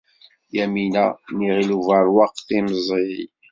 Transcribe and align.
Yamina 0.55 1.05
n 1.35 1.37
Yiɣil 1.45 1.71
Ubeṛwaq 1.77 2.35
timẓiy. 2.47 3.17